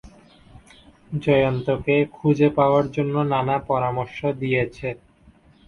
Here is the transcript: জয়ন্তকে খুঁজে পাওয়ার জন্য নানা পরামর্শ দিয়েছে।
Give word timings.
জয়ন্তকে 1.21 1.95
খুঁজে 2.13 2.47
পাওয়ার 2.57 2.85
জন্য 2.91 3.15
নানা 3.31 3.55
পরামর্শ 3.69 4.17
দিয়েছে। 4.41 4.87